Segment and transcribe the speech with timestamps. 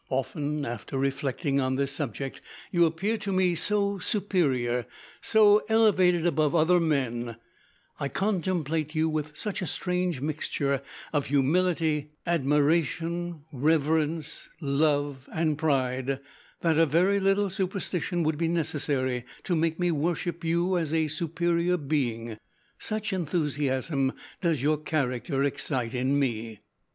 [0.09, 4.87] Often, after reflecting on this subject, you appear to me so superior,
[5.21, 7.35] so elevated above other men
[7.99, 10.81] I contemplate you with such a strange mixture
[11.13, 16.19] of humility, admiration, reverence, love, and pride,
[16.61, 21.09] that a very little superstition would be necessary to make me worship you as a
[21.09, 22.39] superior being,
[22.79, 26.59] such enthusiasm does your character excite in me.